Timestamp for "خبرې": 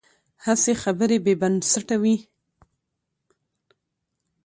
0.83-1.17